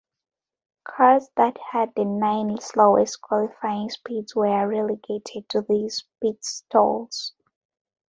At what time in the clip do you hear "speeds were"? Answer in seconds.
3.91-4.67